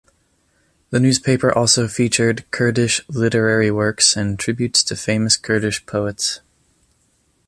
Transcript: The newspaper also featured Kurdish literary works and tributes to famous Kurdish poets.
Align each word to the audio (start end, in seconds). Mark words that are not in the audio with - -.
The 0.89 0.99
newspaper 0.99 1.55
also 1.55 1.87
featured 1.87 2.49
Kurdish 2.49 3.07
literary 3.07 3.69
works 3.69 4.17
and 4.17 4.39
tributes 4.39 4.81
to 4.85 4.95
famous 4.95 5.37
Kurdish 5.37 5.85
poets. 5.85 6.39